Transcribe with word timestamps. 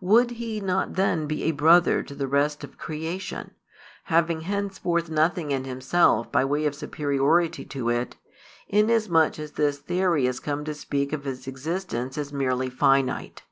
Would 0.00 0.32
He 0.32 0.58
not 0.60 0.94
then 0.94 1.28
be 1.28 1.44
a 1.44 1.52
brother 1.52 2.02
to 2.02 2.12
the 2.12 2.26
rest 2.26 2.64
of 2.64 2.76
creation, 2.78 3.52
having 4.06 4.40
henceforth 4.40 5.08
nothing 5.08 5.52
in 5.52 5.62
Himself 5.62 6.32
by 6.32 6.44
way 6.44 6.66
of 6.66 6.74
superiority 6.74 7.64
to 7.66 7.88
it, 7.88 8.16
inasmuch 8.66 9.38
as 9.38 9.52
this 9.52 9.78
theory 9.78 10.24
has 10.24 10.40
come 10.40 10.64
to 10.64 10.74
speak 10.74 11.12
of 11.12 11.22
His 11.22 11.46
existence 11.46 12.18
as 12.18 12.32
merely 12.32 12.70
finite? 12.70 13.44